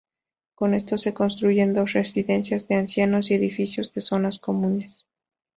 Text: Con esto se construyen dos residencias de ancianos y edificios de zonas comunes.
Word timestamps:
Con 0.55 0.73
esto 0.73 0.97
se 0.97 1.13
construyen 1.13 1.75
dos 1.75 1.93
residencias 1.93 2.67
de 2.67 2.73
ancianos 2.73 3.29
y 3.29 3.35
edificios 3.35 3.93
de 3.93 4.01
zonas 4.01 4.39
comunes. 4.39 5.05